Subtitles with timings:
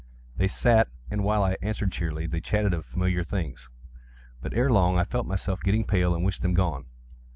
[0.35, 3.69] They sat, and while I answered cheerily, they chatted of familiar things.
[4.41, 6.85] But, ere long, I felt myself getting pale and wished them gone.